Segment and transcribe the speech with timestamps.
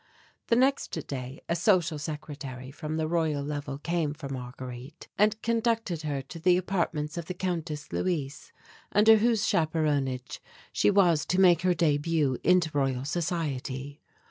[0.47, 6.01] The next day a social secretary from the Royal Level came for Marguerite and conducted
[6.01, 8.51] her to the Apartments of the Countess Luise,
[8.91, 10.41] under whose chaperonage
[10.71, 14.01] she was to make her début into Royal Society.